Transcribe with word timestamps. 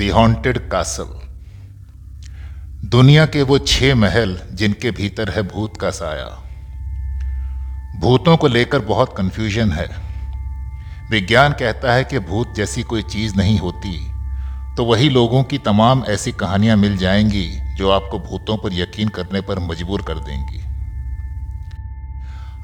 Haunted 0.00 0.58
castle 0.58 1.20
दुनिया 2.88 3.26
के 3.26 3.42
वो 3.42 3.58
छह 3.58 3.94
महल 3.94 4.40
जिनके 4.52 4.90
भीतर 4.90 5.30
है 5.30 5.42
भूत 5.42 5.76
का 5.76 5.90
साया। 5.90 6.26
भूतों 8.00 8.36
को 8.36 8.48
लेकर 8.48 8.78
बहुत 8.78 9.14
कंफ्यूजन 9.16 9.72
है। 9.72 9.88
विज्ञान 11.10 11.52
कहता 11.52 11.92
है 11.92 12.04
कि 12.04 12.18
भूत 12.18 12.54
जैसी 12.54 12.82
कोई 12.82 13.02
चीज़ 13.02 13.36
नहीं 13.36 13.58
होती। 13.58 14.12
तो 14.76 14.84
वही 14.84 15.08
लोगों 15.08 15.42
की 15.42 15.58
तमाम 15.58 16.04
ऐसी 16.04 16.32
कहानियाँ 16.32 16.76
मिल 16.76 16.96
जाएँगी 16.96 17.74
जो 17.74 17.90
आपको 17.90 18.18
भूतों 18.18 18.56
पर 18.56 18.72
यकीन 18.72 19.08
करने 19.08 19.40
पर 19.40 19.58
मजबूर 19.58 20.02
कर 20.02 20.14
देंगी। 20.14 20.60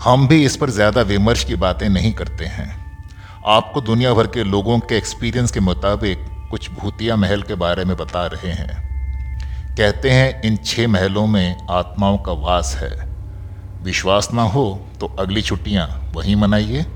हम 0.04 0.28
भी 0.28 0.44
इस 0.44 0.56
पर 0.56 0.70
ज़्यादा 0.70 1.02
विमर्श 1.02 1.44
की 1.44 1.54
बातें 1.54 1.88
नहीं 1.88 2.12
करते 2.12 2.44
हैं। 2.44 2.86
आपको 3.46 3.80
दुनिया 3.80 4.14
भर 4.14 4.26
के 4.26 4.44
लोगों 4.44 4.78
के 4.78 4.96
एक्सपीरियंस 4.96 5.50
के 5.50 5.60
मुताबिक 5.60 6.27
कुछ 6.50 6.70
भूतिया 6.70 7.16
महल 7.16 7.42
के 7.42 7.54
बारे 7.54 7.84
में 7.84 7.96
बता 7.96 8.26
रहे 8.26 8.52
हैं। 8.52 8.88
कहते 9.76 10.10
हैं, 10.10 10.42
इन 10.42 10.56
छह 10.56 10.88
महलों 10.88 11.26
में 11.26 11.66
आत्माओं 11.70 12.18
का 12.18 12.32
वास 12.32 12.76
है। 12.76 13.08
विश्वास 13.82 14.28
ना 14.34 14.42
हो 14.42 14.86
तो 15.00 15.06
अगली 15.06 15.42
छुट्टियाँ 15.42 16.12
वहीं 16.14 16.36
मनाइए। 16.36 16.86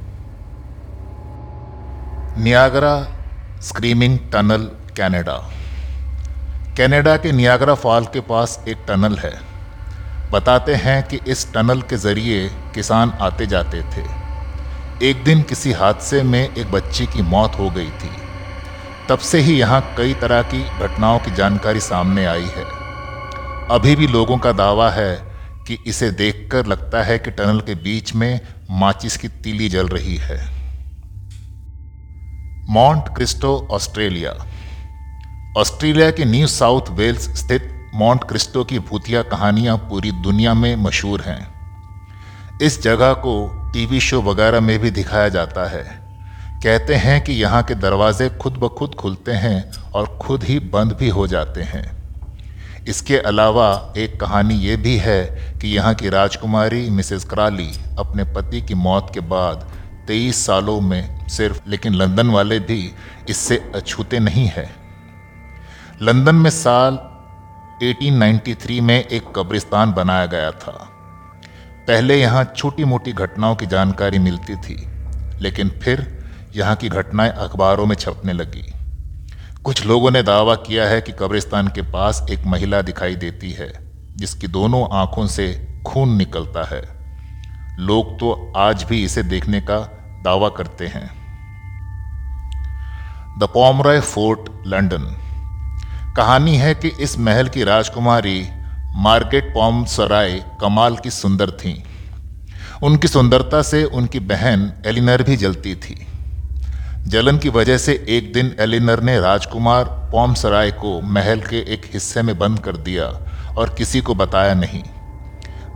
Niagara 2.38 3.08
screaming 3.62 4.18
tunnel, 4.18 4.70
Canada. 4.96 5.50
Canada 6.78 7.16
के 7.16 7.32
नियागरा 7.32 7.74
फॉल 7.74 8.04
के 8.04 8.20
पास 8.20 8.64
एक 8.68 8.78
टनल 8.88 9.18
है। 9.18 9.32
बताते 10.30 10.74
हैं 10.74 11.02
कि 11.02 11.18
इस 11.28 11.52
टनल 11.54 11.82
के 11.82 11.96
ज़रिए 11.96 12.48
किसान 12.74 13.10
आते 13.10 13.46
जाते 13.46 13.82
थे। 13.82 14.04
एक 15.08 15.24
दिन 15.24 15.42
किसी 15.42 15.72
हादसे 15.72 16.22
में 16.22 16.54
एक 16.54 16.72
बच्ची 16.72 17.06
की 17.06 17.22
मौत 17.22 17.52
हो 17.58 17.70
गई 17.70 17.90
थी। 17.90 18.21
तब 19.08 19.18
से 19.18 19.40
ही 19.40 19.58
यहाँ 19.60 19.94
कई 19.98 20.14
तरह 20.14 20.42
की 20.42 20.62
घटनाओं 20.62 21.18
की 21.18 21.30
जानकारी 21.30 21.80
सामने 21.80 22.24
आई 22.24 22.44
है। 22.44 22.64
अभी 23.70 23.96
भी 23.96 24.06
लोगों 24.06 24.38
का 24.38 24.52
दावा 24.52 24.90
है 24.90 25.32
कि 25.68 25.78
इसे 25.86 26.10
देखकर 26.10 26.66
लगता 26.66 27.02
है 27.02 27.18
कि 27.18 27.30
टनल 27.30 27.60
के 27.60 27.74
बीच 27.74 28.14
में 28.14 28.40
माचिस 28.70 29.16
की 29.16 29.28
तीली 29.28 29.68
जल 29.68 29.88
रही 29.88 30.16
है। 30.16 30.52
Mount 32.70 33.04
Christo, 33.16 33.68
Australia. 33.70 34.30
ऑस्ट्रेलिया 35.58 36.10
के 36.10 36.24
न्यू 36.24 36.46
साउथ 36.46 36.82
वेल्स 36.90 37.46
स्थित 37.46 37.90
माउंट 37.94 38.24
क्रिस्टो 38.24 38.64
की 38.64 38.78
भूतिया 38.78 39.22
कहानियाँ 39.22 39.76
पूरी 39.76 40.12
दुनिया 40.12 40.54
में 40.54 40.76
मशहूर 40.76 41.20
हैं। 41.20 41.52
इस 42.62 42.82
जगह 42.82 43.12
को 43.12 43.48
टीवी 43.72 44.00
शो 44.00 44.22
वगैरह 44.22 44.60
में 44.60 44.78
भी 44.78 44.90
दिखाया 44.90 45.28
जाता 45.28 45.70
है। 45.70 46.01
कहते 46.62 46.94
हैं 46.94 47.20
कि 47.24 47.32
यहाँ 47.32 47.62
के 47.62 47.74
दरवाजे 47.74 48.28
खुद 48.30 48.52
ब 48.52 48.68
खुद 48.68 48.94
खुलते 48.94 49.32
हैं 49.32 49.72
और 49.92 50.06
खुद 50.22 50.44
ही 50.44 50.58
बंद 50.58 50.92
भी 50.92 51.08
हो 51.08 51.26
जाते 51.26 51.62
हैं। 51.62 51.84
इसके 52.88 53.18
अलावा 53.18 53.94
एक 53.96 54.20
कहानी 54.20 54.54
ये 54.54 54.76
भी 54.76 54.96
है 54.96 55.24
कि 55.60 55.68
यहाँ 55.68 55.94
की 55.94 56.08
राजकुमारी 56.08 56.88
मिसेस 56.90 57.24
क्राली 57.24 57.68
अपने 57.98 58.24
पति 58.24 58.62
की 58.62 58.74
मौत 58.74 59.10
के 59.14 59.20
बाद 59.20 59.66
तेईस 60.08 60.44
सालों 60.46 60.80
में 60.80 61.28
सिर्फ़, 61.28 61.60
लेकिन 61.68 61.94
लंदन 61.94 62.30
वाले 62.30 62.60
भी 62.60 62.92
इससे 63.28 63.56
अछूते 63.74 64.18
नहीं 64.18 64.46
है। 64.46 64.68
लंदन 66.02 66.34
में 66.34 66.50
साल 66.50 66.94
1893 67.82 68.80
में 68.80 68.98
एक 68.98 69.32
कब्रिस्तान 69.36 69.92
बनाया 69.92 70.26
गया 70.26 70.50
था। 70.50 70.78
पहले 71.88 72.20
यहाँ 72.20 72.44
छोटी 72.56 72.84
मोटी 72.84 73.12
घटनाओं 73.12 73.56
की 73.56 73.66
जानकारी 73.66 74.18
मिलती 74.20 74.56
थी, 74.56 74.82
लेकिन 75.40 75.68
फिर 75.82 76.21
यहाँ 76.56 76.76
की 76.76 76.88
घटनाएँ 76.88 77.30
अखबारों 77.30 77.86
में 77.86 77.96
छपने 77.96 78.32
लगी। 78.32 78.72
कुछ 79.64 79.86
लोगों 79.86 80.10
ने 80.10 80.22
दावा 80.22 80.54
किया 80.54 80.84
है 80.84 81.00
कि 81.00 81.12
कब्रिस्तान 81.12 81.68
के 81.68 81.82
पास 81.82 82.26
एक 82.30 82.46
महिला 82.46 82.82
दिखाई 82.82 83.14
देती 83.14 83.52
है, 83.52 83.72
जिसकी 84.16 84.46
दोनों 84.46 84.88
आँखों 84.92 85.26
से 85.26 85.68
खून 85.86 86.16
निकलता 86.16 86.64
है। 86.64 86.82
लोग 87.78 88.14
तो 88.14 88.52
आज 88.56 88.82
भी 88.82 89.04
इसे 89.04 89.22
देखने 89.22 89.60
का 89.60 89.78
दावा 90.24 90.48
करते 90.48 90.86
हैं। 90.86 91.06
The 93.38 93.48
Pomeroy 93.54 94.00
Fort, 94.00 94.40
London. 94.66 95.16
कहानी 96.16 96.56
है 96.56 96.74
कि 96.74 96.88
इस 96.88 97.18
महल 97.18 97.48
की 97.48 97.64
राजकुमारी 97.64 98.48
मार्केट 98.96 99.54
पॉम 99.54 99.84
सराय 99.84 100.44
कमाल 100.60 100.96
की 100.96 101.10
सुंदर 101.10 101.50
थी। 101.50 101.84
उनकी 102.82 103.08
सुंदरता 103.08 103.62
से 103.62 103.84
उनकी 103.84 104.20
बहन 104.20 104.72
एलिनर 104.86 105.22
भी 105.22 105.36
जलती 105.36 105.74
थी। 105.74 106.06
जलन 107.06 107.38
की 107.38 107.48
वजह 107.48 107.78
से 107.78 108.06
एक 108.08 108.32
दिन 108.32 108.56
एलिनर 108.60 109.02
ने 109.02 109.20
राजकुमार 109.20 109.84
पॉम 109.84 110.34
सराय 110.34 110.70
को 110.70 111.00
महल 111.00 111.40
के 111.40 111.56
एक 111.56 111.90
हिस्से 111.92 112.22
में 112.22 112.38
बंद 112.38 112.60
कर 112.60 112.76
दिया 112.76 113.04
और 113.58 113.74
किसी 113.78 114.00
को 114.00 114.14
बताया 114.14 114.54
नहीं। 114.54 114.82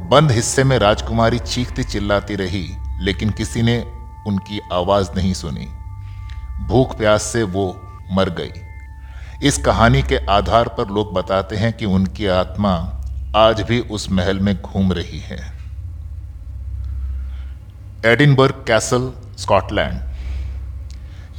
बंद 0.09 0.31
हिस्से 0.31 0.65
में 0.65 0.79
राजकुमारी 0.79 1.39
चीखती 1.39 1.85
चिल्लाती 1.85 2.35
रही, 2.35 2.69
लेकिन 3.01 3.31
किसी 3.31 3.63
ने 3.63 3.81
उनकी 4.27 4.61
आवाज़ 4.73 5.09
नहीं 5.17 5.35
सुनी। 5.35 5.69
भूख 6.67 6.99
प्यास 6.99 7.23
से 7.23 7.43
वो 7.43 7.81
मर 8.13 8.31
गई। 8.31 8.53
इस 9.43 9.59
कहानी 9.59 10.03
के 10.03 10.17
आधार 10.17 10.69
पर 10.69 10.89
लोग 10.89 11.15
बताते 11.15 11.57
हैं 11.57 11.73
कि 11.73 11.85
उनकी 11.85 12.27
आत्मा 12.27 13.03
आज 13.37 13.61
भी 13.61 13.81
उस 13.81 14.11
महल 14.11 14.39
में 14.39 14.63
घूम 14.63 14.93
रही 14.93 15.19
है। 15.19 15.53
Edinburgh 18.07 18.65
Castle, 18.67 19.13
Scotland. 19.39 20.06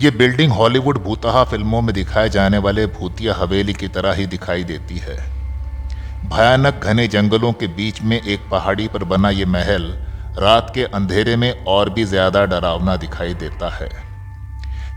ये 0.01 0.09
बिल्डिंग 0.11 0.51
हॉलीवुड 0.51 0.97
भूतहा 1.03 1.43
फ़िल्मों 1.43 1.81
में 1.81 1.93
दिखाए 1.95 2.29
जाने 2.29 2.57
वाले 2.57 2.85
भूतिया 2.87 3.33
हवेली 3.35 3.73
की 3.73 3.87
तरह 3.87 4.13
ही 4.13 4.25
दिखाई 4.25 4.63
देती 4.63 4.97
है। 4.97 5.15
भयानक 6.29 6.83
घने 6.83 7.07
जंगलों 7.07 7.51
के 7.53 7.67
बीच 7.67 8.01
में 8.01 8.19
एक 8.21 8.41
पहाड़ी 8.51 8.87
पर 8.87 9.03
बना 9.03 9.29
ये 9.29 9.45
महल 9.45 9.87
रात 10.39 10.71
के 10.75 10.83
अंधेरे 10.85 11.35
में 11.35 11.65
और 11.65 11.89
भी 11.89 12.03
ज़्यादा 12.03 12.45
डरावना 12.45 12.95
दिखाई 12.97 13.33
देता 13.35 13.69
है। 13.69 13.89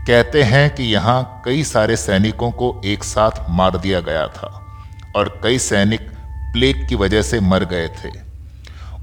कहते 0.07 0.43
हैं 0.43 0.69
कि 0.75 0.83
यहाँ 0.83 1.41
कई 1.45 1.63
सारे 1.63 1.95
सैनिकों 1.95 2.51
को 2.51 2.73
एक 2.85 3.03
साथ 3.03 3.49
मार 3.49 3.77
दिया 3.77 3.99
गया 4.01 4.27
था 4.29 4.53
और 5.15 5.39
कई 5.43 5.59
सैनिक 5.61 6.09
प्लेग 6.53 6.87
की 6.89 6.95
वजह 6.95 7.21
से 7.23 7.39
मर 7.39 7.65
गए 7.65 7.87
थे। 7.97 8.11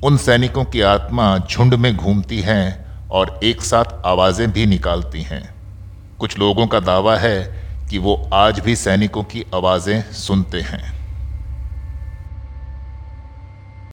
उन 0.05 0.17
सैनिकों 0.19 0.65
की 0.65 0.81
आत्मा 0.87 1.37
झुंड 1.41 1.75
में 1.75 1.95
घूमती 1.97 2.41
हैं 2.41 3.09
और 3.11 3.39
एक 3.45 3.63
साथ 3.65 4.03
आवाज़ें 4.07 4.51
भी 4.53 4.67
निकालती 4.67 5.23
हैं। 5.23 5.58
कुछ 6.19 6.39
लोगों 6.39 6.67
का 6.67 6.81
दावा 6.81 7.17
है 7.17 7.43
कि 7.91 7.99
वो 7.99 8.31
आज 8.33 8.61
भी 8.61 8.77
सैनिकों 8.77 9.23
की 9.23 9.45
आवाज़ें 9.55 10.13
सुनते 10.13 10.61
हैं। 10.61 10.98